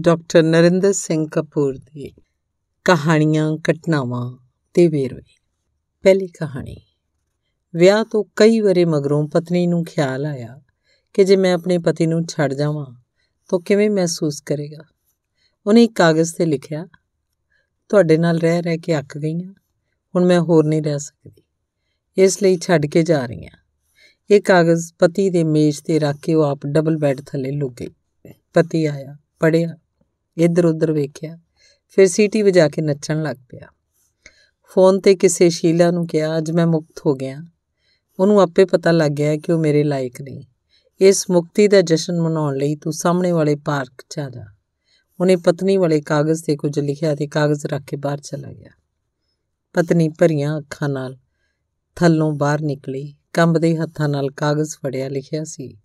Doctor 0.00 0.42
Narinder 0.42 0.92
Singh 0.92 1.28
Kapoor 1.32 1.76
ਦੀ 1.76 2.14
ਕਹਾਣੀਆਂ, 2.84 3.56
ਘਟਨਾਵਾਂ 3.56 4.38
ਤੇ 4.74 4.88
ਵੇਰਵੇ। 4.88 5.22
ਪਹਿਲੀ 6.02 6.26
ਕਹਾਣੀ। 6.26 6.76
ਵਿਆਹ 7.74 8.04
ਤੋਂ 8.04 8.24
ਕਈ 8.36 8.60
ਵਰੇ 8.60 8.84
ਮਗਰੋਂ 8.84 9.28
ਪਤਨੀ 9.28 9.66
ਨੂੰ 9.66 9.84
ਖਿਆਲ 9.84 10.26
ਆਇਆ 10.26 10.60
ਕਿ 11.14 11.24
ਜੇ 11.24 11.36
ਮੈਂ 11.36 11.54
ਆਪਣੇ 11.54 11.78
ਪਤੀ 11.78 12.06
ਨੂੰ 12.06 12.24
ਛੱਡ 12.28 12.54
ਜਾਵਾਂ, 12.54 12.86
ਤਾਂ 13.48 13.58
ਕਿਵੇਂ 13.60 13.90
ਮਹਿਸੂਸ 13.90 14.40
ਕਰੇਗਾ? 14.40 14.84
ਉਹਨੇ 15.66 15.84
ਇੱਕ 15.84 15.92
ਕਾਗਜ਼ 15.94 16.34
ਤੇ 16.34 16.46
ਲਿਖਿਆ, 16.46 16.86
ਤੁਹਾਡੇ 17.88 18.16
ਨਾਲ 18.16 18.38
ਰਹਿ 18.38 18.62
ਰਹਿ 18.62 18.78
ਕੇ 18.78 18.98
ਅੱਕ 18.98 19.18
ਗਈ 19.18 19.44
ਹਾਂ 19.44 19.54
ਹੁਣ 20.16 20.24
ਮੈਂ 20.24 20.40
ਹੋਰ 20.40 20.64
ਨਹੀਂ 20.64 20.82
ਰਹਿ 20.82 20.98
ਸਕਦੀ। 20.98 21.42
ਇਸ 22.18 22.42
ਲਈ 22.42 22.58
ਛੱਡ 22.58 22.86
ਕੇ 22.86 23.02
ਜਾ 23.02 23.26
ਰਹੀ 23.26 23.46
ਹਾਂ। 23.46 23.58
ਇਹ 24.30 24.40
ਕਾਗਜ਼ 24.40 24.92
ਪਤੀ 24.98 25.30
ਦੇ 25.30 25.44
ਮੇਜ਼ 25.44 25.80
ਤੇ 25.80 25.98
ਰੱਖ 25.98 26.16
ਕੇ 26.22 26.34
ਉਹ 26.34 26.44
ਆਪ 26.44 26.66
ਡਬਲ 26.66 26.96
ਬੈੱਡ 26.96 27.20
ਥੱਲੇ 27.20 27.50
ਲੁਕ 27.50 27.74
ਗਈ। 27.80 27.88
ਪਤੀ 28.54 28.86
ਆਇਆ 28.86 29.16
ਪੜਿਆ 29.40 29.76
ਇੱਧਰ 30.38 30.64
ਉੱਧਰ 30.64 30.92
ਵੇਖਿਆ। 30.92 31.38
ਫਿਰ 31.88 32.06
ਸੀਟੀ 32.06 32.42
ਵਜਾ 32.42 32.68
ਕੇ 32.68 32.82
ਨੱਚਣ 32.82 33.22
ਲੱਗ 33.22 33.36
ਪਿਆ। 33.48 33.68
ਫੋਨ 34.74 35.00
ਤੇ 35.00 35.14
ਕਿਸੇ 35.14 35.50
ਸ਼ੀਲਾ 35.50 35.90
ਨੂੰ 35.90 36.06
ਕਿਹਾ, 36.06 36.38
ਅੱਜ 36.38 36.50
ਮੈਂ 36.50 36.66
ਮੁਕਤ 36.66 37.00
ਹੋ 37.06 37.14
ਗਿਆ। 37.14 37.42
ਉਹਨੂੰ 38.20 38.40
ਆਪੇ 38.40 38.64
ਪਤਾ 38.64 38.90
ਲੱਗ 38.90 39.12
ਗਿਆ 39.12 39.36
ਕਿ 39.36 39.52
ਉਹ 39.52 39.58
ਮੇਰੇ 39.58 39.84
ਲਾਇਕ 39.84 40.22
ਨਹੀਂ। 40.22 40.44
ਇਸ 41.00 41.30
ਮੁਕਤੀ 41.30 41.68
ਦਾ 41.68 41.80
ਜਸ਼ਨ 41.80 42.20
ਮਨਾਉਣ 42.20 42.56
ਲਈ 42.56 42.76
ਤੂੰ 42.76 42.92
ਸਾਹਮਣੇ 42.92 43.32
ਵਾਲੇ 43.32 43.56
ਪਾਰਕ 43.56 44.04
'ਚ 44.10 44.18
ਆ 44.18 44.30
ਜਾ। 44.30 44.46
ਉਹਨੇ 45.20 45.36
ਪਤਨੀ 45.36 45.76
ਵਾਲੇ 45.76 46.00
ਕਾਗਜ਼ 46.00 46.44
ਤੇ 46.44 46.56
ਕੁਝ 46.56 46.78
ਲਿਖਿਆ 46.78 47.14
ਤੇ 47.14 47.26
ਕਾਗਜ਼ 47.26 47.66
ਰੱਖ 47.66 47.82
ਕੇ 47.82 47.96
ਬਾਹਰ 47.96 48.18
ਚਲਾ 48.18 48.52
ਗਿਆ। 48.52 48.70
ਪਤਨੀ 49.72 50.08
ਭਰੀਆਂ 50.08 50.58
ਅੱਖਾਂ 50.58 50.88
ਨਾਲ 50.88 51.16
ਥੱਲੋਂ 51.96 52.32
ਬਾਹਰ 52.32 52.60
ਨਿਕਲੀ। 52.60 53.14
ਕੰਬਦੇ 53.32 53.76
ਹੱਥਾਂ 53.76 54.08
ਨਾਲ 54.08 54.30
ਕਾਗਜ਼ 54.30 54.74
ਫੜਿਆ, 54.74 55.08
ਲਿਖਿਆ 55.08 55.44
ਸੀ, 55.44 55.78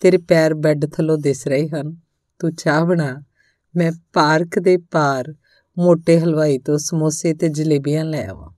ਤੇਰੇ 0.00 0.18
ਪੈਰ 0.18 0.54
ਬੈੱਡ 0.54 0.86
ਥੱਲੋਂ 0.86 1.18
ਦਿਸ 1.18 1.46
ਰਹੇ 1.46 1.68
ਹਨ। 1.68 1.96
ਤੂੰ 2.38 2.54
ਚਾਹ 2.54 2.84
ਬਣਾ। 2.84 3.22
ਮੈਂ 3.78 3.92
ਪਾਰਕ 4.12 4.58
ਦੇ 4.58 4.76
ਪਾਰ 4.76 5.34
ਮੋٹے 5.78 6.24
ਹਲਵਾਈ 6.24 6.58
ਤੋਂ 6.58 6.78
ਸਮੋਸੇ 6.78 7.34
ਤੇ 7.34 7.48
ਜਲੇਬੀਆਂ 7.48 8.04
ਲੈ 8.04 8.26
ਆਵਾਂ। 8.26 8.50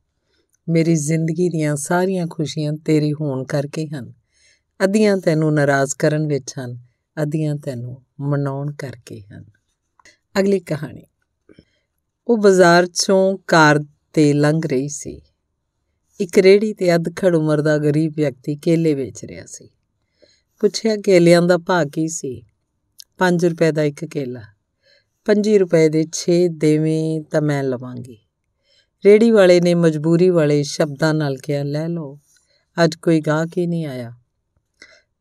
ਮੇਰੀ 0.68 0.94
ਜ਼ਿੰਦਗੀ 0.96 1.48
ਦੀਆਂ 1.48 1.76
ਸਾਰੀਆਂ 1.76 2.26
ਖੁਸ਼ੀਆਂ 2.30 2.72
ਤੇਰੀ 2.72 3.12
ਹੋਣ 3.12 3.44
ਕਰਕੇ 3.44 3.86
ਹਨ। 3.86 4.12
ਅੱਧੀਆਂ 4.84 5.16
ਤੈਨੂੰ 5.16 5.54
ਨਾਰਾਜ਼ 5.54 5.94
ਕਰਨ 5.94 6.26
ਵਿੱਚ 6.26 6.54
ਹਨ, 6.58 6.78
ਅੱਧੀਆਂ 7.22 7.56
ਤੈਨੂੰ 7.56 8.02
ਮਨਾਉਣ 8.20 8.72
ਕਰਕੇ 8.72 9.20
ਹਨ। 9.20 9.44
ਅਗਲੀ 10.40 10.60
ਕਹਾਣੀ। 10.60 11.02
ਉਹ 12.28 12.38
ਬਾਜ਼ਾਰ 12.38 12.86
ਚੋਂ 12.86 13.38
ਕਾਰ 13.46 13.84
ਤੇ 14.12 14.32
ਲੰਘ 14.32 14.60
ਰਹੀ 14.66 14.88
ਸੀ। 14.88 15.22
ਇੱਕ 16.20 16.38
ਰੇੜੀ 16.38 16.74
ਤੇ 16.74 16.94
ਅਧਖੜ 16.94 17.36
ਉਮਰ 17.36 17.60
ਦਾ 17.60 17.78
ਗਰੀਬ 17.78 18.12
ਵਿਅਕਤੀ 18.16 18.56
ਕੇਲੇ 18.56 18.94
ਵੇਚ 18.94 19.24
ਰਿਹਾ 19.24 19.44
ਸੀ। 19.46 19.70
ਪੁੱਛਿਆ 20.60 20.96
ਕੇਲਿਆਂ 20.96 21.42
ਦਾ 21.42 21.58
ਭਾਅ 21.58 21.84
ਕੀ 21.84 22.08
ਸੀ? 22.08 22.42
5 23.18 23.44
ਰੁਪਏ 23.44 23.72
ਦਾ 23.72 23.82
ਇੱਕ 23.82 24.04
ਕੇਲਾ। 24.04 24.42
5 25.24 25.58
ਰੁਪਏ 25.58 25.88
ਦੇ 25.88 26.06
6 26.12 26.48
ਦੇਵੇਂ 26.48 27.20
ਤਾਂ 27.22 27.42
ਮੈਂ 27.42 27.62
ਲਵਾਂਗੀ। 27.62 28.18
ਰੇੜੀ 29.04 29.30
ਵਾਲੇ 29.30 29.60
ਨੇ 29.60 29.74
ਮਜਬੂਰੀ 29.74 30.30
ਵਾਲੇ 30.30 30.62
ਸ਼ਬਦਾਂ 30.62 31.14
ਨਾਲ 31.14 31.36
ਕਿਹਾ, 31.36 31.62
ਲੈ 31.62 31.88
ਲਓ, 31.88 32.18
ਅੱਜ 32.84 32.94
ਕੋਈ 32.94 33.20
ਗਾਹਕ 33.20 33.58
ਹੀ 33.58 33.66
ਨਹੀਂ 33.66 33.86
ਆਇਆ। 33.86 34.12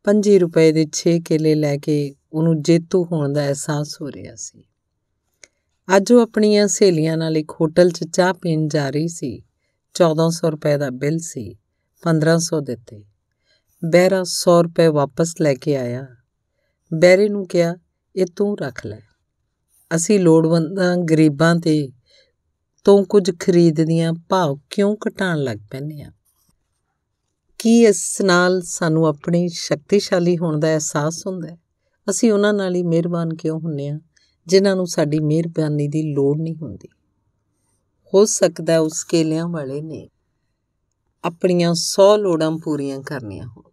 5 0.04 0.40
ਰੁਪਏ 0.40 0.72
ਦੇ 0.72 0.86
6 0.92 1.20
ਕੇਲੇ 1.20 1.56
ਲੈ 1.56 1.78
ਕੇ 1.78 2.16
ਉਹਨੂੰ 2.34 2.62
ਜੇਤੂ 2.62 3.06
ਹੋਣ 3.06 3.34
ਦਾ 3.34 3.46
ਅਹਿਸਾਸ 3.46 4.02
ਹੋ 4.02 4.12
ਰਿਹਾ 4.12 4.36
ਸੀ। 4.36 4.64
ਅੱਜ 5.98 6.14
ਉਹ 6.14 6.22
ਆਪਣੀਆਂ 6.22 6.68
ਸਹੇਲੀਆਂ 6.68 7.18
ਨਾਲ 7.18 7.38
ਇੱਕ 7.38 7.52
ਹੋਟਲ 7.52 7.90
'ਚ 7.90 8.04
ਚਾਹ 8.04 8.34
ਪੀਣ 8.34 8.68
ਜਾ 8.68 8.90
ਰਹੀ 8.90 9.08
ਸੀ। 9.08 9.44
1400 9.94 10.52
ਰੁਪਏ 10.52 10.78
ਦਾ 10.78 10.90
ਬਿੱਲ 10.90 11.18
ਸੀ 11.20 11.56
1500 12.02 12.62
ਦਿੱਤੇ। 12.62 13.04
ਬਹਿਰਾ 13.86 14.24
100 14.24 14.64
ਰੁਪਏ 14.64 14.88
ਵਾਪਸ 14.88 15.36
ਲੈ 15.42 15.54
ਕੇ 15.54 15.78
ਆਇਆ। 15.78 16.08
ਬਹਿਰੇ 16.94 17.30
ਨੂੰ 17.30 17.48
ਕਿਹਾ, 17.48 17.76
ਇਹ 18.16 18.26
ਤੂੰ 18.36 18.58
ਰੱਖ 18.60 18.86
ਲੈ। 18.86 19.09
ਅਸੀਂ 19.96 20.20
ਲੋੜਵੰਦਾਂ, 20.20 20.98
ਗਰੀਬਾਂ 20.98 21.56
ਤੇ 21.56 21.90
ਤੋਂ 22.84 23.04
ਕੁਝ 23.04 23.32
ਖਰੀਦਦੀਆਂ 23.40 24.14
ਭਾਵ 24.30 24.60
ਕਿਉਂ 24.70 24.96
ਘਟਾਉਣ 25.08 25.38
ਲੱਗ 25.38 25.58
ਪੈਂਦੇ 25.72 26.02
ਆ 26.02 26.12
ਕੀ 27.58 27.86
ਇਸ 27.86 28.22
ਨਾਲ 28.22 28.62
ਸਾਨੂੰ 28.62 29.08
ਆਪਣੀ 29.08 29.50
ਸ਼ਕਤੀਸ਼ਾਲੀ 29.50 30.38
ਹੋਣ 30.38 30.60
ਦਾ 30.60 30.68
ਅਹਿਸਾਸ 30.68 31.28
ਹੁੰਦਾ 31.28 31.48
ਹੈ? 31.48 31.58
ਅਸੀਂ 32.10 32.32
ਉਹਨਾਂ 32.32 32.54
ਨਾਲ 32.54 32.76
ਹੀ 32.76 32.84
ਮਿਹਰਬਾਨ 32.84 33.34
ਕਿਉਂ 33.34 33.60
ਹੁੰਨੇ 33.60 33.90
ਆ 33.90 34.00
ਜਿਨ੍ਹਾਂ 34.48 34.76
ਨੂੰ 34.76 34.88
ਸਾਡੀ 34.88 35.20
ਮਿਹਰਬਾਨੀ 35.20 35.88
ਦੀ 35.88 36.14
ਲੋੜ 36.14 36.38
ਨਹੀਂ 36.42 36.56
ਹੁੰਦੀ? 36.56 36.88
ਹੋ 38.14 38.26
ਸਕਦਾ 38.26 38.80
ਉਸ 38.80 39.04
ਕੇਲਿਆਂ 39.04 39.48
ਵਾਲੇ 39.48 39.82
ਨੇ 39.82 40.10
ਆਪਣੀਆਂ 41.24 41.74
100 41.74 42.18
ਲੋੜਾਂ 42.18 42.52
ਪੂਰੀਆਂ 42.52 43.00
ਕਰਨੀਆਂ 43.00 43.48
ਹੋਣ। 43.48 43.72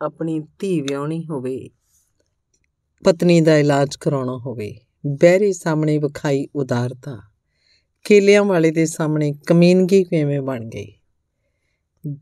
ਆਪਣੀ 0.00 0.40
ਧੀ 0.58 0.80
ਵਿਆਹਣੀ 0.80 1.26
ਹੋਵੇ, 1.26 1.70
ਪਤਨੀ 3.04 3.40
ਦਾ 3.40 3.58
ਇਲਾਜ 3.58 3.96
ਕਰਾਉਣਾ 3.96 4.36
ਹੋਵੇ 4.36 4.74
ਬਹਿਰੇ 5.06 5.52
ਸਾਹਮਣੇ 5.52 5.98
ਵਿਖਾਈ 5.98 6.46
ਉਦਾਰਤਾ। 6.56 7.22
ਕੇਲਿਆਂ 8.04 8.44
ਵਾਲੇ 8.44 8.70
ਦੇ 8.70 8.86
ਸਾਹਮਣੇ 8.86 9.32
ਕਮੀਨਗੀ 9.46 10.04
ਕਿਵੇਂ 10.04 10.40
ਬਣ 10.40 10.64
ਗਈ? 10.64 10.92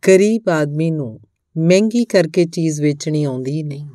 ਗਰੀਬ 0.09 0.49
ਆਦਮੀ 0.49 0.91
ਨੂੰ 0.91 1.21
ਮਹਿੰਗੀ 1.59 2.05
ਕਰਕੇ 2.05 2.45
ਚੀਜ਼ 2.45 2.81
ਵੇਚਣੀ 2.81 3.25
ਆਉਂਦੀ 3.25 3.63
ਨਹੀਂ। 3.63 3.89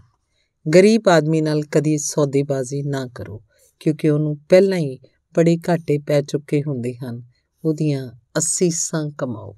ਗਰੀਬ 0.76 1.10
ਆਦਮੀ 1.10 1.42
ਨਾਲ 1.42 1.64
ਕਦੀ 1.64 1.98
ਸੌਦੇਬਾਜ਼ੀ 1.98 2.84
ਨਾ 2.84 3.08
ਕਰੋ, 3.08 3.44
ਕਿਉਂਕਿ 3.80 4.10
ਉਹਨੂੰ 4.10 4.38
ਪਹਿਲਾਂ 4.50 4.78
ਹੀ 4.78 5.00
ਬੜੇ 5.36 5.58
ਘਾਟੇ 5.70 5.98
ਪੈ 5.98 6.22
ਚੁੱਕੇ 6.22 6.62
ਹੁੰਦੇ 6.62 6.96
ਹਨ। 6.96 7.24
ਉਹਦੀਆਂ 7.66 8.12
ਅਸੀਸਾਂ 8.38 9.10
ਕਮਾਓ। 9.18 9.58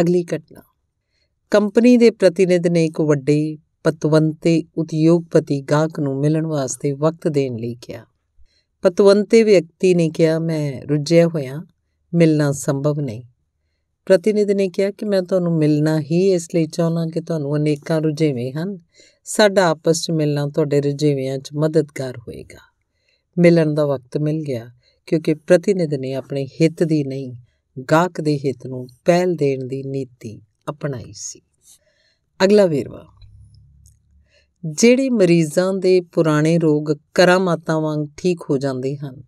ਅਗਲੀ 0.00 0.24
ਘਟਨਾ। 0.36 0.62
ਕੰਪਨੀ 1.50 1.96
ਦੇ 1.96 2.10
ਪ੍ਰਤੀਨਿਧ 2.10 2.66
ਨੇ 2.66 2.84
ਇੱਕ 2.84 3.00
ਵੱਡੇ 3.00 3.58
ਪਤਵੰਤੇ 3.86 4.64
ਉਦਯੋਗਪਤੀ 4.76 5.60
ਗਾਹਕ 5.62 6.00
ਨੂੰ 6.00 6.20
ਮਿਲਣ 6.20 6.46
ਵਾਸਤੇ 6.46 6.92
ਵਕਤ 6.92 7.28
ਦੇਣ 7.28 7.56
ਲਈ 7.56 7.74
ਕਿਹਾ। 7.74 8.04
ਪਤਵੰਤੇ 8.82 9.42
ਵਿਅਕਤੀ 9.42 9.94
ਨੇ 9.94 10.10
ਕਿਹਾ, 10.10 10.38
ਮੈਂ 10.38 10.82
ਰੁੱਝਿਆ 10.82 11.26
ਹੋਇਆ, 11.26 11.62
ਮਿਲਣਾ 12.14 12.52
ਸੰਭਵ 12.52 13.00
ਨਹੀਂ। 13.00 13.22
ਪ੍ਰਤੀਨਿਧ 14.06 14.50
ਨੇ 14.50 14.68
ਕਿਹਾ 14.68 14.90
ਕਿ 14.90 15.06
ਮੈਂ 15.06 15.22
ਤੁਹਾਨੂੰ 15.22 15.58
ਮਿਲਣਾ 15.58 16.00
ਹੀ 16.00 16.32
ਇਸ 16.32 16.48
ਲਈ 16.54 16.66
ਚਾਹੁੰਦਾ 16.66 17.06
ਕਿ 17.06 17.20
ਤੁਹਾਨੂੰ 17.20 17.56
ਅਨੇਕਾਂ 17.56 18.00
ਰੁਝੇਵੇਂ 18.00 18.52
ਹਨ। 18.52 18.78
ਸਾਡਾ 19.24 19.66
ਆਪਸ 19.66 20.02
'ਚ 20.02 20.10
ਮਿਲਣਾ 20.10 20.48
ਤੁਹਾਡੇ 20.48 20.80
ਰੁਝੇਵਿਆਂ 20.80 21.38
'ਚ 21.38 21.48
ਮਦਦਗਾਰ 21.54 22.18
ਹੋਏਗਾ। 22.18 22.74
ਮਿਲਣ 23.38 23.74
ਦਾ 23.74 23.86
ਵਕਤ 23.86 24.18
ਮਿਲ 24.18 24.42
ਗਿਆ, 24.42 24.70
ਕਿਉਂਕਿ 25.06 25.34
ਪ੍ਰਤੀਨਿਧ 25.34 25.94
ਨੇ 25.94 26.12
ਆਪਣੇ 26.14 26.46
ਹਿੱਤ 26.46 26.82
ਦੀ 26.82 27.04
ਨਹੀਂ, 27.04 27.36
ਗਾਹਕ 27.90 28.20
ਦੇ 28.20 28.38
ਹਿੱਤ 28.38 28.66
ਨੂੰ 28.66 28.88
ਪਹਿਲ 29.04 29.34
ਦੇਣ 29.34 29.64
ਦੀ 29.64 29.82
ਨੀਤੀ 29.82 30.40
ਅਪਣਾਈ 30.70 31.12
ਸੀ। 31.12 31.40
ਅਗਲਾ 32.44 32.66
ਵੇਰਵਾ। 32.66 33.15
ਜਿਹੜੇ 34.64 35.10
ਮਰੀਜ਼ਾਂ 35.10 35.74
ਦੇ 35.74 36.00
ਪੁਰਾਣੇ 36.00 36.58
ਰੋਗ 36.58 36.84
ਕਰਾਮਾਤਾਂ 37.14 37.80
ਵਾਂਗ 37.80 38.06
ਠੀਕ 38.16 38.40
ਹੋ 38.50 38.58
ਜਾਂਦੇ 38.58 38.96
ਹਨ, 38.96 39.22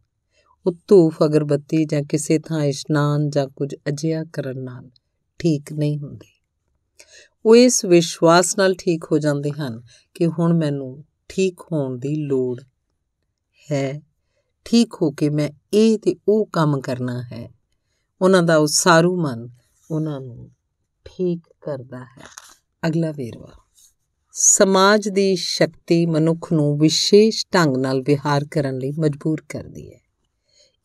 ਉਹ 0.66 0.72
ਧੂਫ, 0.88 1.22
ਅਗਰਬੱਤੀ 1.24 1.84
ਜਾਂ 1.84 2.02
ਕਿਸੇ 2.02 2.38
ਥਾਂ 2.38 2.64
ਇਸ਼ਨਾਨ 2.64 3.30
ਜਾਂ 3.30 3.46
ਕੁਝ 3.48 3.74
ਅਜਿਹਾ 3.88 4.24
ਕਰਨ 4.24 4.58
ਨਾਲ 4.58 4.90
ਠੀਕ 5.38 5.72
ਨਹੀਂ 5.72 5.98
ਹੁੰਦੇ। 5.98 6.26
ਉਹ 7.46 7.56
ਇਸ 7.56 7.84
ਵਿਸ਼ਵਾਸ 7.84 8.58
ਨਾਲ 8.58 8.74
ਠੀਕ 8.74 9.04
ਹੋ 9.12 9.18
ਜਾਂਦੇ 9.18 9.50
ਹਨ 9.50 9.82
ਕਿ 10.14 10.26
ਹੁਣ 10.26 10.54
ਮੈਨੂੰ 10.54 11.04
ਠੀਕ 11.28 11.60
ਹੋਣ 11.72 11.98
ਦੀ 11.98 12.14
ਲੋੜ 12.16 12.60
ਹੈ, 13.72 14.00
ਠੀਕ 14.64 14.94
ਹੋ 15.02 15.10
ਕੇ 15.10 15.30
ਮੈਂ 15.30 15.50
ਇਹ 15.72 15.98
ਤੇ 15.98 16.16
ਉਹ 16.28 16.46
ਕੰਮ 16.46 16.80
ਕਰਨਾ 16.80 17.22
ਹੈ। 17.22 17.48
ਉਹਨਾਂ 18.22 18.42
ਦਾ 18.42 18.56
ਉਸਾਰੂ 18.56 19.20
ਮਨ 19.20 19.48
ਉਹਨਾਂ 19.90 20.20
ਨੂੰ 20.20 20.50
ਠੀਕ 21.04 21.40
ਕਰਦਾ 21.60 22.00
ਹੈ। 22.00 22.24
ਅਗਲਾ 22.88 23.12
ਵੇਰਵਾ। 23.12 23.67
ਸਮਾਜ 24.40 25.08
ਦੀ 25.08 25.36
ਸ਼ਕਤੀ 25.36 26.06
ਮਨੁੱਖ 26.06 26.52
ਨੂੰ 26.52 26.78
ਵਿਸ਼ੇਸ਼ 26.78 27.46
ਢੰਗ 27.54 27.76
ਨਾਲ 27.76 28.00
ਵਿਹਾਰ 28.00 28.44
ਕਰਨ 28.44 28.78
ਲਈ 28.78 28.92
ਮਜਬੂਰ 28.98 29.42
ਕਰਦੀ 29.48 29.92
ਹੈ। 29.92 29.98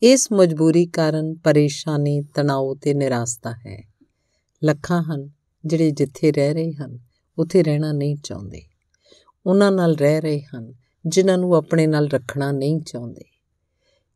ਇਸ 0.02 0.28
ਮਜਬੂਰੀ 0.32 0.86
ਕਾਰਨ 0.86 1.34
ਪਰੇਸ਼ਾਨੀ, 1.34 2.20
ਤਣਾਅ 2.20 2.74
ਤੇ 2.82 2.94
ਨਿਰਾਸ਼ਤਾ 2.94 3.52
ਹੈ। 3.52 3.82
ਲੱਖਾਂ 4.64 5.02
ਹਨ 5.02 5.30
ਜਿਹੜੇ 5.66 5.90
ਜਿੱਥੇ 5.90 6.32
ਰਹਿ 6.32 6.54
ਰਹੇ 6.54 6.72
ਹਨ, 6.72 6.98
ਉੱਥੇ 7.38 7.62
ਰਹਿਣਾ 7.62 7.92
ਨਹੀਂ 7.92 8.16
ਚਾਹੁੰਦੇ। 8.16 8.62
ਉਹਨਾਂ 9.46 9.72
ਨਾਲ 9.72 9.96
ਰਹਿ 9.96 10.20
ਰਹੇ 10.20 10.40
ਹਨ 10.40 10.74
ਜਿਨ੍ਹਾਂ 11.06 11.38
ਨੂੰ 11.38 11.54
ਆਪਣੇ 11.54 11.86
ਨਾਲ 11.86 12.08
ਰੱਖਣਾ 12.08 12.52
ਨਹੀਂ 12.52 12.80
ਚਾਹੁੰਦੇ। 12.80 13.24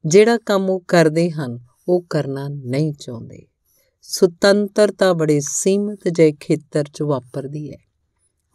ਜਿਹੜਾ 0.06 0.38
ਕੰਮ 0.38 0.70
ਉਹ 0.70 0.80
ਕਰਦੇ 0.80 1.30
ਹਨ, 1.30 1.58
ਉਹ 1.88 2.02
ਕਰਨਾ 2.10 2.48
ਨਹੀਂ 2.48 2.92
ਚਾਹੁੰਦੇ। 2.92 3.46
ਸੁਤੰਤਰਤਾ 4.02 5.12
ਬੜੇ 5.12 5.40
ਸੀਮਤ 5.40 6.08
ਜਿਹੇ 6.08 6.32
ਖੇਤਰ 6.32 6.84
'ਚ 6.84 7.02
ਵਾਪਰਦੀ 7.02 7.72
ਹੈ। 7.72 7.87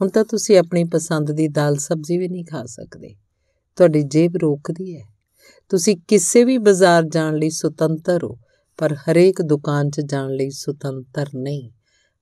ਹੁਣ 0.04 0.10
ਤਾਂ 0.10 0.26
ਤੁਸੀਂ 0.26 0.58
ਆਪਣੀ 0.58 0.84
ਪਸੰਦ 0.84 1.32
ਦੀ 1.32 1.48
ਦਾਲ 1.48 1.78
ਸਬਜ਼ੀ 1.78 2.18
ਵੀ 2.18 2.28
ਨਹੀਂ 2.28 2.46
ਖਾ 2.46 2.66
ਸਕਦੇ। 2.66 3.16
ਤੁਹਾਡੀ 3.76 4.04
ਜੇਬ 4.04 4.34
ਰੋਕਦੀ 4.42 4.98
ਹੈ। 4.98 5.06
ਤੁਸੀਂ 5.70 5.98
ਕਿਸੇ 6.08 6.44
ਵੀ 6.44 6.58
ਬਾਜ਼ਾਰ 6.58 7.04
ਜਾਣ 7.04 7.36
ਲਈ 7.36 7.50
ਸੁਤੰਤਰ 7.50 8.24
ਹੋ, 8.24 8.38
ਪਰ 8.78 8.94
ਹਰੇਕ 8.94 9.42
ਦੁਕਾਨ 9.42 9.90
'ਚ 9.90 10.02
ਜਾਣ 10.02 10.30
ਲਈ 10.30 10.50
ਸੁਤੰਤਰ 10.50 11.28
ਨਹੀਂ। 11.36 11.72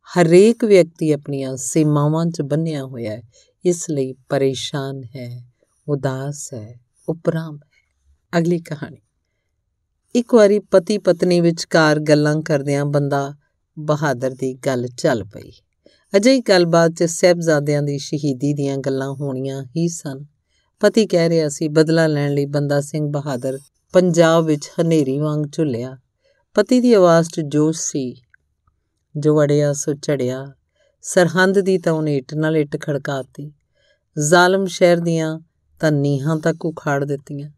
ਹਰੇਕ 0.06 0.66
ਵਿਅਕਤੀ 0.66 1.12
ਆਪਣੀਆਂ 1.12 1.58
ਸੀਮਾਵਾਂ 1.58 2.26
'ਚ 2.26 2.42
ਬੰਨਿਆ 2.42 2.86
ਹੋਇਆ 2.86 3.12
ਹੈ। 3.12 3.24
ਇਸ 3.66 3.90
ਲਈ 3.90 4.14
ਪਰੇਸ਼ਾਨ 4.30 5.04
ਹੈ, 5.04 5.46
ਉਦਾਸ 5.88 6.54
ਹੈ, 6.54 6.80
ਉਪਰਾਮ 7.10 7.56
ਹੈ। 7.56 8.00
ਅਗਲੀ 8.40 8.60
ਕਹਾਣੀ। 8.60 8.98
ਇੱਕ 10.16 10.34
ਵਾਰੀ 10.34 10.60
ਪਤੀ 10.60 10.98
ਪਤਨੀ 10.98 11.42
ਵਿਚਕਾਰ 11.42 12.00
ਗੱਲਾਂ 12.00 12.42
ਕਰਦਿਆਂ 12.42 12.86
ਬੰਦਾ 12.86 13.36
ਬਹਾਦਰ 13.80 14.32
ਦੀ 14.32 14.54
ਗੱਲ 14.54 14.88
ਚੱਲ 14.88 15.24
ਪਈ। 15.24 15.52
ਅਜਿਹੀ 16.18 16.40
ਗੱਲਬਾਤ 16.40 16.92
'ਚ 16.92 17.04
ਸਹਿਬਜ਼ਾਦਿਆਂ 17.04 17.82
ਦੀ 17.82 17.98
ਸ਼ਹੀਦੀ 17.98 18.54
ਦੀਆਂ 18.54 18.78
ਗੱਲਾਂ 18.78 19.12
ਹੋਣੀਆਂ 19.12 19.64
ਹੀ 19.64 19.88
ਸਨ। 19.88 20.26
ਪਤੀ 20.80 21.08
ਕਹਿ 21.08 21.30
ਰਿਹਾ 21.30 21.50
ਸੀ, 21.50 21.68
ਬਦਲਾ 21.68 22.08
ਲੈਣ 22.08 22.34
ਲਈ 22.34 22.46
ਬੰਦਾ 22.46 22.82
ਸਿੰਘ 22.82 23.12
ਬਹਾਦਰ 23.12 23.60
ਪੰਜਾਬ 23.94 24.46
ਵਿੱਚ 24.46 24.72
ਹਨੇਰੀ 24.82 25.20
ਵਾਂਗ 25.20 25.44
ਝੁੱਲਿਆ। 25.54 25.98
ਪਤੀ 26.54 26.80
ਦੀ 26.80 26.94
ਆਵਾਜ਼ 26.94 27.30
'ਚ 27.30 27.40
ਜੋਸ਼ 27.40 27.82
ਸੀ। 27.82 28.22
ਜੋ 29.18 29.42
ਅੜਿਆ 29.42 29.74
ਸੋ 29.74 29.94
ਝੜਿਆ। 29.94 30.48
ਸਰਹੰਦ 31.02 31.60
ਦੀ 31.60 31.78
ਤਾਂ 31.78 31.94
ਉਹਨੇ 31.94 32.18
ਇੱਟ 32.18 32.34
ਨਾਲ 32.34 32.58
ਇੱਟ 32.58 32.82
ਖੜਕਾਤੀ। 32.82 33.54
ਜ਼ਾਲਮ 34.20 34.66
ਸ਼ਹਿਰ 34.66 34.98
ਦੀਆਂ 34.98 35.40
ਤਾਂ 35.80 35.92
ਨੀਹਾਂ 35.92 36.38
ਤੱਕ 36.38 36.66
ਉਖਾੜ 36.66 37.06
ਦਿੱਤੀਆਂ। 37.06 37.52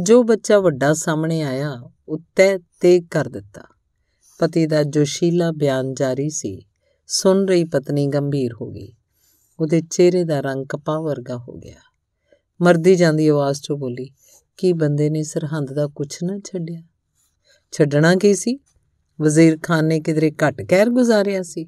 ਜੋ 0.00 0.22
ਬੱਚਾ 0.22 0.58
ਵੱਡਾ 0.58 0.94
ਸਾਹਮਣੇ 0.94 1.42
ਆਇਆ 1.42 1.82
ਉੱਤੇ 2.08 2.58
ਤੇਗ 2.58 3.02
ਕਰ 3.10 3.28
ਦਿੱਤਾ। 3.28 3.62
ਪਤੀ 4.38 4.66
ਦਾ 4.66 4.82
ਜੋਸ਼ੀਲਾ 4.82 5.52
ਬਿਆਨ 5.52 5.94
ਜਾਰੀ 5.94 6.30
ਸੀ। 6.30 6.64
ਸੁਣ 7.10 7.46
ਰਹੀ 7.48 7.64
ਪਤਨੀ 7.64 8.06
ਗੰਭੀਰ 8.06 8.50
ਹੋ 8.60 8.70
ਗਈ। 8.70 8.92
ਉਹਦੇ 9.60 9.80
ਚਿਹਰੇ 9.80 10.24
ਦਾ 10.24 10.40
ਰੰਗ 10.40 10.66
ਕਪਾਹ 10.66 11.00
ਵਰਗਾ 11.00 11.36
ਹੋ 11.36 11.52
ਗਿਆ। 11.52 11.80
ਮਰਦੀ 12.62 12.94
ਜਾਂਦੀ 12.94 13.28
ਆਵਾਜ਼ 13.28 13.58
'ਚੋਂ 13.58 13.78
ਬੋਲੀ, 13.78 14.10
ਕੀ 14.56 14.72
ਬੰਦੇ 14.72 15.10
ਨੇ 15.10 15.22
ਸਰਹੰਦ 15.22 15.72
ਦਾ 15.72 15.86
ਕੁਛ 15.86 16.22
ਨਾ 16.22 16.38
ਛੱਡਿਆ? 16.38 16.82
ਛੱਡਣਾ 17.72 18.16
ਕੀ 18.16 18.34
ਸੀ? 18.34 18.58
ਵਜ਼ੀਰ 19.20 19.58
ਖਾਨ 19.62 19.84
ਨੇ 19.84 20.00
ਕਿਧਰੇ 20.00 20.30
ਘਟ 20.30 20.62
ਕਹਿਰ 20.62 20.90
ਗੁਜ਼ਾਰਿਆ 20.90 21.42
ਸੀ? 21.42 21.66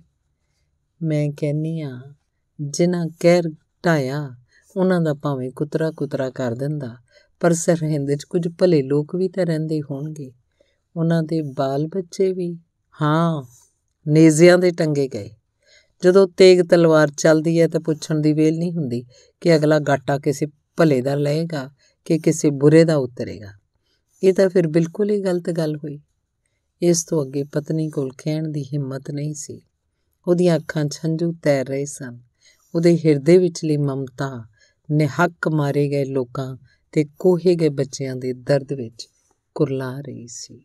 ਮੈਂ 1.02 1.30
ਕਹਿੰਨੀ 1.30 1.80
ਆ 1.80 2.00
ਜਿਨ੍ਹਾਂ 2.60 3.06
ਕਹਿਰ 3.20 3.42
ਢਾਇਆ, 3.86 4.36
ਉਹਨਾਂ 4.76 5.00
ਦਾ 5.00 5.14
ਭਾਵੇਂ 5.14 5.50
ਕੁਤਰਾ 5.50 5.90
ਕੁਤਰਾ 5.90 6.30
ਕਰ 6.30 6.54
ਦਿੰਦਾ, 6.54 6.96
ਪਰ 7.40 7.52
ਸਰਹੰਦ 7.52 8.14
'ਚ 8.14 8.24
ਕੁਝ 8.24 8.48
ਭਲੇ 8.58 8.82
ਲੋਕ 8.82 9.16
ਵੀ 9.16 9.28
ਤਾਂ 9.28 9.46
ਰਹਿੰਦੇ 9.46 9.80
ਹੋਣਗੇ। 9.80 10.32
ਉਹਨਾਂ 10.96 11.22
ਦੇ 11.22 11.42
ਬਾਲ 11.42 11.86
ਬੱਚੇ 11.86 12.32
ਵੀ। 12.32 12.58
ਹਾਂ। 13.02 13.42
ਨੇਜ਼ਿਆਂ 14.08 14.58
ਦੇ 14.58 14.70
ਟੰਗੇ 14.70 15.08
ਗਏ। 15.08 15.30
ਜਦੋਂ 16.04 16.28
ਤੇਗ 16.28 16.62
ਤਲਵਾਰ 16.62 17.10
ਚੱਲਦੀ 17.10 17.60
ਹੈ 17.60 17.68
ਤਾਂ 17.68 17.80
ਪੁੱਛਣ 17.80 18.20
ਦੀ 18.20 18.32
ਵੇਲ 18.32 18.58
ਨਹੀਂ 18.58 18.72
ਹੁੰਦੀ 18.72 19.04
ਕਿ 19.40 19.56
ਅਗਲਾ 19.56 19.78
ਗਾਟਾ 19.78 20.18
ਕਿਸੇ 20.18 20.46
ਭਲੇ 20.76 21.00
ਦਾ 21.00 21.14
ਲਏਗਾ 21.14 21.70
ਕਿ 22.04 22.18
ਕਿਸੇ 22.18 22.50
ਬੁਰੇ 22.50 22.84
ਦਾ 22.84 22.96
ਉਤਰੇਗਾ। 22.96 23.52
ਇਹ 24.24 24.34
ਤਾਂ 24.34 24.48
ਫਿਰ 24.48 24.68
ਬਿਲਕੁਲ 24.68 25.10
ਹੀ 25.10 25.20
ਗਲਤ 25.20 25.50
ਗੱਲ 25.50 25.76
ਹੋਈ। 25.76 26.00
ਇਸ 26.82 27.04
ਤੋਂ 27.04 27.24
ਅੱਗੇ 27.24 27.44
ਪਤਨੀ 27.44 27.90
ਕੋਲ 27.90 28.12
ਕਹਿਣ 28.18 28.48
ਦੀ 28.48 28.64
ਹਿੰਮਤ 28.64 29.10
ਨਹੀਂ 29.10 29.34
ਸੀ। 29.34 29.62
ਉਹਦੀਆਂ 30.28 30.56
ਅੱਖਾਂ 30.56 30.84
'ਚ 30.84 31.00
ਹੰਝੂ 31.04 31.32
ਤੈਰ 31.42 31.66
ਰਹੇ 31.66 31.84
ਸਨ। 31.84 32.20
ਉਹਦੇ 32.74 32.96
ਹਿਰਦੇ 32.96 33.38
ਵਿਚਲੀ 33.38 33.76
ਮਮਤਾ 33.76 34.44
ਨਿਹੱਕ 34.90 35.48
ਮਾਰੇ 35.48 35.88
ਗਏ 35.88 36.04
ਲੋਕਾਂ 36.04 36.56
ਤੇ 36.92 37.04
ਕੋਹੇ 37.18 37.54
ਗਏ 37.54 37.68
ਬੱਚਿਆਂ 37.68 38.16
ਦੇ 38.16 38.32
ਦਰਦ 38.32 38.72
ਵਿੱਚ 38.72 39.08
ਕੁਰਲਾ 39.54 40.00
ਰਹੀ 40.00 40.26
ਸੀ। 40.26 40.64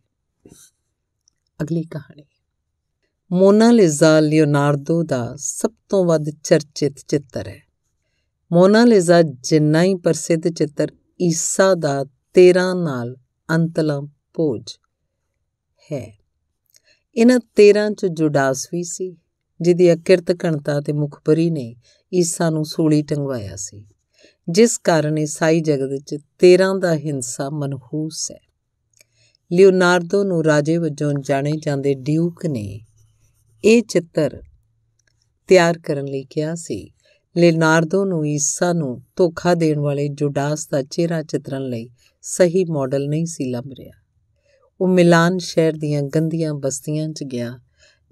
ਅਗਲੀ 1.62 1.84
ਕਹਾਣੀ। 1.84 2.24
ਮੋਨਾਲਿਜ਼ਾ 3.31 4.19
ਲਿਓਨਾਰਡੋ 4.19 5.04
ਦਾ 5.04 5.36
ਸਭ 5.38 5.72
ਤੋਂ 5.89 6.06
ਵੱਧ 6.06 6.25
ਚਰਚਿਤ 6.44 7.00
ਚਿੱਤਰ 7.07 7.48
ਹੈ। 7.48 7.60
ਮੋਨਾਲਿਜ਼ਾ 8.51 9.22
ਜਿੰਨਾ 9.22 9.83
ਹੀ 9.83 9.95
ਪ੍ਰਸਿੱਧ 9.95 10.48
ਚਿੱਤਰ 10.48 10.92
ਈਸਾ 11.22 11.74
ਦਾ 11.74 12.06
13 12.33 12.74
ਨਾਲ 12.74 13.16
ਅੰਤਲਾ 13.50 14.00
ਭੋਜ 14.33 14.74
ਹੈ। 15.92 16.18
ਇਹਨਾਂ 17.16 17.39
13 17.56 17.89
ਚ 17.94 18.06
ਜੁਡਾਸ 18.06 18.68
ਵੀ 18.74 18.83
ਸੀ, 18.83 19.18
ਜਿਹਦੀ 19.62 19.94
ਅਕਿਰਤ 19.94 20.31
ਕਣਤਾ 20.31 20.81
ਤੇ 20.81 20.94
ਮੁਖਬਰੀ 20.94 21.50
ਨੇ 21.50 21.75
ਈਸਾ 22.13 22.50
ਨੂੰ 22.50 22.66
ਸੂਲੀ 22.66 23.01
ਟੰਗਵਾਇਆ 23.01 23.56
ਸੀ, 23.56 23.86
ਜਿਸ 24.50 24.77
ਕਾਰਨ 24.77 25.18
ਈਸਾਈ 25.18 25.62
ਜਗਤ 25.62 25.89
ਵਿੱਚ 25.89 26.16
13 26.39 26.80
ਦਾ 26.80 26.95
ਹਿੰਸਾ 26.95 27.50
ਮਨਹੂਸ 27.50 28.31
ਹੈ। 28.31 28.39
ਲਿਓਨਾਰਡੋ 29.51 30.24
ਨੂੰ 30.24 30.45
ਰਾਜੇ 30.45 30.77
ਵਜੋਂ 30.77 31.13
ਜਾਣੇ 31.13 31.51
ਜਾਂਦੇ 31.51 31.94
ਡਿਊਕ 31.94 32.45
ਨੇ 32.45 32.80
ਇਹ 33.67 33.83
ਚਿੱਤਰ 33.83 34.41
ਤਿਆਰ 35.47 35.79
ਕਰਨ 35.79 36.06
ਲਈ 36.06 36.23
ਕਿਹਾ 36.23 36.56
ਸੀ। 36.56 36.91
ਲਿਓਨਾਰਡੋ 37.38 38.06
ਨੂੰ 38.06 38.27
ਈਸਾ 38.27 38.73
ਨੂੰ 38.73 39.01
ਧੋਖਾ 39.15 39.53
ਦੇਣ 39.53 39.79
ਵਾਲੇ 39.79 40.07
ਜੁਡਾਸ 40.07 40.67
ਦਾ 40.67 40.81
ਚਿਹਰਾ 40.81 41.23
ਚਿਤਰਨ 41.23 41.62
ਲਈ 41.62 41.89
ਸਹੀ 42.21 42.65
ਮਾਡਲ 42.65 43.07
ਨਹੀਂ 43.07 43.25
ਸੀ 43.25 43.51
ਲੱਭ 43.51 43.71
ਰਿਹਾ। 43.79 43.91
ਉਹ 44.81 44.88
ਮਿਲਾਨ 44.88 45.38
ਸ਼ਹਿਰ 45.38 45.73
ਦੀਆਂ 45.73 46.01
ਗੰਦੀਆਂ 46.03 46.53
ਬਸਤੀਆਂ 46.53 47.09
'ਚ 47.09 47.23
ਗਿਆ, 47.23 47.59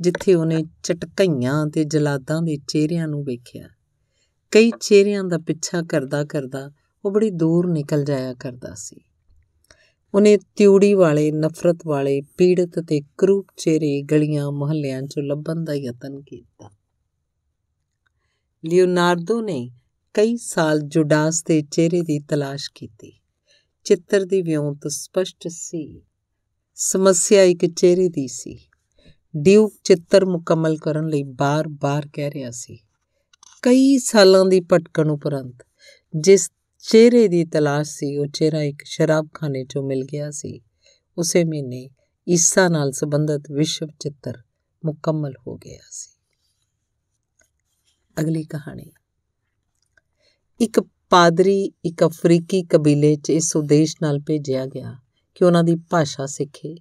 ਜਿੱਥੇ 0.01 0.35
ਉਹਨੇ 0.35 0.63
ਚਟਕਈਆਂ 0.83 1.67
ਤੇ 1.67 1.83
ਜਲਾਦਾਂ 1.83 2.41
ਦੇ 2.41 2.57
ਚਿਹਰਿਆਂ 2.67 3.07
ਨੂੰ 3.07 3.23
ਵੇਖਿਆ। 3.23 3.67
ਕਈ 4.51 4.71
ਚਿਹਰਿਆਂ 4.81 5.23
ਦਾ 5.23 5.37
ਪਿੱਛਾ 5.37 5.81
ਕਰਦਾ 5.81 6.25
ਕਰਦਾ 6.25 6.71
ਉਹ 7.05 7.11
ਬੜੀ 7.11 7.29
ਦੂਰ 7.29 7.67
ਨਿਕਲ 7.67 8.03
ਜਾਇਆ 8.03 8.33
ਕਰਦਾ 8.33 8.73
ਸੀ। 8.75 9.01
ਉਹਨੇ 10.13 10.37
ਤਿਉੜੀ 10.37 10.93
ਵਾਲੇ, 10.93 11.31
ਨਫ਼ਰਤ 11.31 11.77
ਵਾਲੇ, 11.85 12.21
ਪੀੜਤ 12.21 12.79
ਤੇ 12.79 13.01
ਕਰੂਪ 13.17 13.47
ਚਿਹਰੇ 13.57 14.01
ਗਲੀਆਂ 14.01 14.51
ਮੁਹੱਲਿਆਂ 14.51 15.01
'ਚੋਂ 15.01 15.23
ਲੱਭਣ 15.23 15.63
ਦਾ 15.63 15.73
ਯਤਨ 15.73 16.21
ਕੀਤਾ। 16.21 16.69
ਲਿਓਨਾਰਡੋ 18.65 19.41
ਨੇ 19.41 19.71
ਕਈ 20.13 20.37
ਸਾਲ 20.37 20.79
ਜੁਡਾਸ 20.81 21.43
ਦੇ 21.43 21.61
ਚਿਹਰੇ 21.61 22.01
ਦੀ 22.01 22.19
ਤਲਾਸ਼ 22.19 22.71
ਕੀਤੀ। 22.75 23.19
ਚਿੱਤਰ 23.83 24.25
ਦੀ 24.25 24.41
ਵਿਉਂਤ 24.41 24.87
ਸਪਸ਼ਟ 24.87 25.47
ਸੀ। 25.47 26.01
ਸਮੱਸਿਆ 26.75 27.43
ਇੱਕ 27.43 27.65
ਚਿਹਰੇ 27.65 28.09
ਦੀ 28.09 28.27
ਸੀ। 28.27 28.59
ਡਿਊਕ 29.37 29.73
ਚਿੱਤਰ 29.83 30.25
ਮੁਕੰਮਲ 30.25 30.77
ਕਰਨ 30.77 31.07
ਲਈ 31.07 31.23
ਬਾਰ-ਬਾਰ 31.23 32.09
ਕਹਿ 32.13 32.31
ਰਿਹਾ 32.31 32.51
ਸੀ। 32.51 32.79
ਕਈ 33.61 33.97
ਸਾਲਾਂ 33.97 34.45
ਦੀ 34.45 34.61
ਭਟਕਣ 34.61 35.09
ਉਪਰੰਤ, 35.09 35.55
ਜਿਸ 36.15 36.51
ਚਿਹਰੇ 36.89 37.27
ਦੀ 37.27 37.45
ਤਲਾਸ਼ 37.45 37.89
ਸੀ, 37.91 38.17
ਉਹ 38.17 38.25
ਚਿਹਰਾ 38.25 38.61
ਇੱਕ 38.61 38.81
ਸ਼ਰਾਬਖਾਨੇ 38.85 39.63
'ਚੋਂ 39.63 39.83
ਮਿਲ 39.83 40.05
ਗਿਆ 40.05 40.31
ਸੀ। 40.31 40.61
ਉਸੇ 41.17 41.43
ਮਹੀਨੇ 41.43 41.89
ਈਸਾ 42.29 42.67
ਨਾਲ 42.67 42.91
ਸੰਬੰਧਿਤ 42.91 43.51
ਵਿਸ਼ਵ 43.51 43.87
ਚਿੱਤਰ 43.99 44.37
ਮੁਕੰਮਲ 44.85 45.33
ਹੋ 45.47 45.57
ਗਿਆ 45.57 45.79
ਸੀ। 45.91 46.19
ਅਗਲੀ 48.21 48.43
ਕਹਾਣੀ। 48.43 48.91
ਇੱਕ 50.61 50.81
ਪਾਦਰੀ, 51.09 51.71
ਇੱਕ 51.85 52.05
ਅਫਰੀਕੀ 52.05 52.63
ਕਬੀਲੇ 52.63 53.15
'ਚ 53.15 53.29
ਇਸ 53.29 53.55
ਉਦੇਸ਼ 53.55 53.95
ਨਾਲ 54.01 54.19
ਭੇਜਿਆ 54.19 54.65
ਗਿਆ 54.65 54.95
ਕਿ 55.35 55.45
ਉਹਨਾਂ 55.45 55.63
ਦੀ 55.63 55.75
ਭਾਸ਼ਾ 55.75 56.25
ਸਿੱਖੇ, 56.25 56.75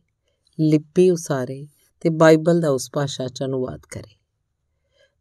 ਲਿਪੀ 0.60 1.10
ਉਸਾਰੇ 1.10 1.66
ਤੇ 2.00 2.10
ਬਾਈਬਲ 2.10 2.60
ਦਾ 2.60 2.70
ਉਸ 2.70 2.90
ਭਾਸ਼ਾ 2.92 3.28
'ਚ 3.28 3.42
ਅਨੁਵਾਦ 3.42 3.80
ਕਰੇ। 3.90 4.16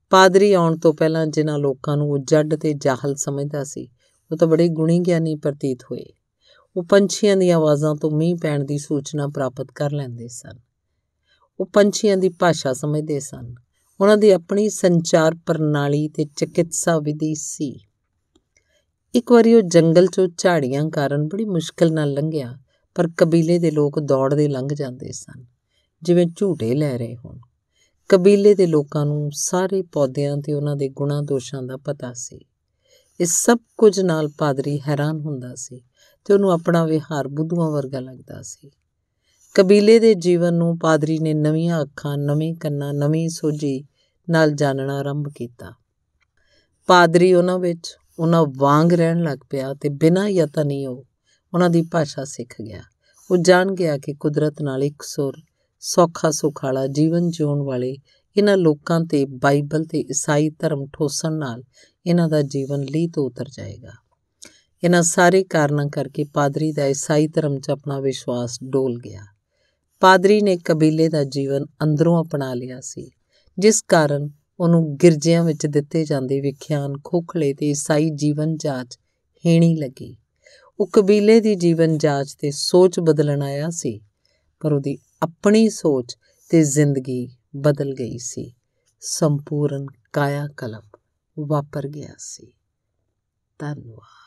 ਪਾਦਰੀ 0.09 0.53
ਆਉਣ 0.53 0.77
ਤੋਂ 0.77 0.93
ਪਹਿਲਾਂ 0.93 1.27
ਜਿਨ੍ਹਾਂ 1.27 1.59
ਲੋਕਾਂ 1.59 1.97
ਨੂੰ 1.97 2.11
ਉਹ 2.11 2.17
ਜੱਡ 2.17 2.55
ਤੇ 2.55 2.73
ਜਾਹਲ 2.73 3.15
ਸਮਝਦਾ 3.15 3.63
ਸੀ 3.63 3.89
ਉਹ 4.31 4.37
ਤਾਂ 4.37 4.47
ਬੜੇ 4.47 4.67
ਗੁਣੀ 4.67 4.99
ਗਿਆਨੀ 4.99 5.35
ਪ੍ਰਤੀਤ 5.35 5.83
ਹੋਏ। 5.83 6.05
ਉਹ 6.77 6.83
ਪੰਛੀਆਂ 6.83 7.37
ਦੀਆਂ 7.37 7.57
ਆਵਾਜ਼ਾਂ 7.57 7.95
ਤੋਂ 7.95 8.11
ਮੀਂਹ 8.11 8.37
ਪੈਣ 8.37 8.63
ਦੀ 8.63 8.77
ਸੂਚਨਾ 8.77 9.27
ਪ੍ਰਾਪਤ 9.27 9.71
ਕਰ 9.75 9.91
ਲੈਂਦੇ 9.91 10.27
ਸਨ। 10.27 10.59
ਉਹ 11.59 11.65
ਪੰਛੀਆਂ 11.65 12.17
ਦੀ 12.17 12.29
ਭਾਸ਼ਾ 12.29 12.73
ਸਮਝਦੇ 12.73 13.19
ਸਨ। 13.19 13.55
ਉਹਨਾਂ 14.01 14.17
ਦੀ 14.17 14.29
ਆਪਣੀ 14.29 14.69
ਸੰਚਾਰ 14.69 15.35
ਪ੍ਰਣਾਲੀ 15.45 16.07
ਤੇ 16.07 16.25
ਚਿਕਿਤਸਾ 16.25 16.99
ਵਿਧੀ 16.99 17.35
ਸੀ। 17.35 17.79
ਇੱਕ 19.15 19.31
ਵਾਰੀ 19.31 19.53
ਉਹ 19.53 19.61
ਜੰਗਲ 19.61 20.05
'ਚੋਂ 20.05 20.27
ਝਾੜੀਆਂ 20.37 20.89
ਕਾਰਨ 20.89 21.27
ਬੜੀ 21.27 21.45
ਮੁਸ਼ਕਲ 21.45 21.93
ਨਾਲ 21.93 22.11
ਲੰਘਿਆ, 22.11 22.59
ਪਰ 22.95 23.07
ਕਬੀਲੇ 23.17 23.59
ਦੇ 23.59 23.71
ਲੋਕ 23.71 23.99
ਦੌੜਦੇ 23.99 24.47
ਲੰਘ 24.47 24.67
ਜਾਂਦੇ 24.73 25.11
ਸਨ, 25.11 25.45
ਜਿਵੇਂ 26.01 26.27
ਝੂਟੇ 26.37 26.75
ਲੈ 26.75 26.97
ਰਹੇ 26.97 27.15
ਹੋਣ। 27.15 27.39
ਕਬੀਲੇ 28.09 28.55
ਦੇ 28.55 28.67
ਲੋਕਾਂ 28.67 29.05
ਨੂੰ 29.05 29.29
ਸਾਰੇ 29.33 29.81
ਪੌਦਿਆਂ 29.81 30.37
ਤੇ 30.37 30.53
ਉਹਨਾਂ 30.53 30.75
ਦੇ 30.75 30.89
ਗੁਣਾ 30.89 31.21
ਦੋਸ਼ਾਂ 31.21 31.63
ਦਾ 31.63 31.77
ਪਤਾ 31.77 32.13
ਸੀ। 32.13 32.39
ਇਸ 33.21 33.45
ਸਭ 33.45 33.57
ਕੁਝ 33.77 33.99
ਨਾਲ 33.99 34.29
ਪਾਦਰੀ 34.37 34.81
ਹੈਰਾਨ 34.87 35.19
ਹੁੰਦਾ 35.19 35.55
ਸੀ 35.55 35.81
ਤੇ 36.25 36.33
ਉਹਨੂੰ 36.33 36.51
ਆਪਣਾ 36.51 36.85
ਵਿਹਾਰ 36.85 37.27
ਬੁੱਧੂਆਂ 37.27 37.71
ਵਰਗਾ 37.71 37.99
ਲੱਗਦਾ 37.99 38.41
ਸੀ। 38.41 38.71
ਕਬੀਲੇ 39.53 39.99
ਦੇ 39.99 40.13
ਜੀਵਨ 40.13 40.53
ਨੂੰ 40.53 40.79
ਪਾਦਰੀ 40.79 41.19
ਨੇ 41.19 41.33
ਨਵੀਆਂ 41.33 41.81
ਅੱਖਾਂ, 41.81 42.17
ਨਵੇਂ 42.17 42.55
ਕੰਨਾਂ, 42.55 42.93
ਨਵੀਂ 42.93 43.29
ਸੋਝੀ 43.29 43.85
ਨਾਲ 44.29 44.51
ਜਾਣਨਾ 44.51 44.97
ਆਰੰਭ 44.97 45.29
ਕੀਤਾ। 45.35 45.71
ਪਾਦਰੀ 46.87 47.33
ਉਹਨਾਂ 47.33 47.59
ਵਿੱਚ 47.59 47.97
ਉਹਨਾਂ 48.19 48.45
ਵਾਂਗ 48.57 48.93
ਰਹਿਣ 48.93 49.23
ਲੱਗ 49.23 49.37
ਪਿਆ 49.49 49.73
ਤੇ 49.73 49.89
ਬਿਨਾਂ 49.89 50.29
ਯਤਨੀ 50.29 50.85
ਉਹ 50.85 51.05
ਉਹਨਾਂ 51.53 51.69
ਦੀ 51.69 51.81
ਭਾਸ਼ਾ 51.81 52.23
ਸਿੱਖ 52.23 52.53
ਗਿਆ। 52.61 52.81
ਉਹ 53.31 53.37
ਜਾਣ 53.37 53.71
ਗਿਆ 53.71 53.97
ਕਿ 53.97 54.13
ਕੁਦਰਤ 54.13 54.61
ਨਾਲ 54.61 54.83
ਇੱਕ 54.83 55.01
ਸੁਰ 55.01 55.33
ਸੌਖਾ 55.79 56.31
ਸੁਖਾਲਾ 56.31 56.87
ਜੀਵਨ 56.87 57.29
ਜਿਉਣ 57.29 57.61
ਵਾਲੇ 57.61 57.97
ਇਹਨਾਂ 58.37 58.57
ਲੋਕਾਂ 58.57 59.01
ਤੇ 59.01 59.25
ਬਾਈਬਲ 59.25 59.85
ਤੇ 59.85 59.99
ਈਸਾਈ 59.99 60.49
ਧਰਮ 60.49 60.85
ਠੋਸਣ 60.93 61.33
ਨਾਲ 61.33 61.63
ਇਹਨਾਂ 62.05 62.29
ਦਾ 62.29 62.41
ਜੀਵਨ 62.41 62.83
ਲੀ 62.83 63.07
ਤੋਂ 63.07 63.25
ਉਤਰ 63.25 63.49
ਜਾਏਗਾ। 63.49 63.91
ਇਹਨਾਂ 64.83 65.03
ਸਾਰੇ 65.03 65.43
ਕਾਰਨਾਂ 65.43 65.87
ਕਰਕੇ 65.87 66.23
ਪਾਦਰੀ 66.23 66.71
ਦਾ 66.71 66.85
ਈਸਾਈ 66.85 67.27
ਧਰਮ 67.27 67.59
'ਚ 67.59 67.69
ਆਪਣਾ 67.69 67.99
ਵਿਸ਼ਵਾਸ 67.99 68.57
ਡੋਲ 68.63 68.99
ਗਿਆ। 68.99 69.21
ਪਾਦਰੀ 69.99 70.41
ਨੇ 70.41 70.57
ਕਬੀਲੇ 70.57 71.09
ਦਾ 71.09 71.23
ਜੀਵਨ 71.23 71.65
ਅੰਦਰੋਂ 71.83 72.23
ਅਪਣਾ 72.23 72.53
ਲਿਆ 72.53 72.79
ਸੀ, 72.81 73.11
ਜਿਸ 73.59 73.81
ਕਾਰਨ 73.81 74.29
ਉਹਨੂੰ 74.59 74.95
ਗਿਰਜਿਆਂ 74.95 75.43
ਵਿੱਚ 75.43 75.65
ਦਿੱਤੇ 75.65 76.05
ਜਾਂਦੇ 76.05 76.41
ਵਿਖਿਆਨ 76.41 76.93
ਖੋਖਲੇ 77.03 77.53
ਤੇ 77.53 77.69
ਈਸਾਈ 77.69 78.09
ਜੀਵਨ 78.09 78.57
ਜਾਂਚ 78.57 78.97
ਹੀਣੀ 79.45 79.75
ਲੱਗੀ। 79.75 80.17
ਉਹ 80.79 80.89
ਕਬੀਲੇ 80.93 81.39
ਦੀ 81.39 81.55
ਜੀਵਨ 81.55 81.97
ਜਾਂਚ 81.97 82.33
ਤੇ 82.39 82.51
ਸੋਚ 82.51 82.99
ਬਦਲਣ 82.99 83.41
ਆਇਆ 83.41 83.69
ਸੀ, 83.69 84.01
ਪਰ 84.59 84.73
ਉਹਦੀ 84.73 84.97
ਆਪਣੀ 85.21 85.69
ਸੋਚ 85.69 86.17
ਤੇ 86.49 86.63
ਜ਼ਿੰਦਗੀ 86.63 87.27
ਬਦਲ 87.55 87.93
ਗਈ 87.93 88.17
ਸੀ। 88.17 88.53
ਸੰਪੂਰਨ 88.99 89.85
ਕਾਇਆ 90.13 90.47
ਕਲਪ 90.57 90.99
ਵਾਪਰ 91.39 91.87
ਗਿਆ 91.87 92.13
ਸੀ। 92.17 92.53
ਧੰਨਵਾਦ। 93.59 94.20